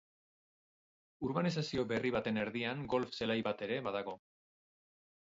[1.25, 4.15] Urbanizazio berri baten erdian golf zelai bat ere badago.